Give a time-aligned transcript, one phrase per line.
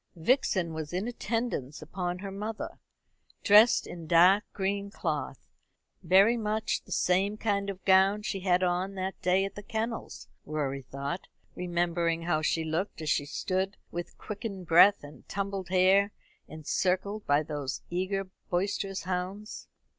[0.15, 2.79] Vixen was in attendance upon her mother,
[3.43, 5.37] dressed in dark green cloth.
[6.01, 10.27] Very much the same kind of gown she had on that day at the kennels,
[10.43, 16.11] Rorie thought, remembering how she looked as she stood with quickened breath and tumbled hair,
[16.47, 19.67] encircled by those eager boisterous hounds.